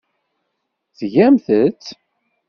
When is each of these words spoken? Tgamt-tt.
Tgamt-tt. 0.99 1.85